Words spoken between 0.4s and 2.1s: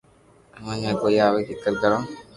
ھمج مي ڪوئي آوي ڪيڪر ڪرو